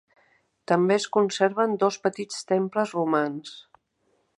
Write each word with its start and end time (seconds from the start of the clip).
També 0.71 0.97
es 1.01 1.05
conserven 1.17 1.77
dos 1.85 2.01
petits 2.09 2.43
temples 2.55 2.97
romans. 3.01 3.57